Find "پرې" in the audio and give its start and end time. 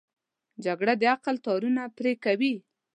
1.97-2.13